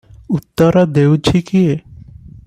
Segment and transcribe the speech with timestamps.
[0.37, 1.77] ଉତ୍ତର ଦେଉଛି କିଏ?